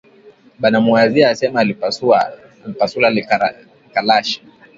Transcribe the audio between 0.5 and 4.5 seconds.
Banamuwazia asema alipasula rikalashi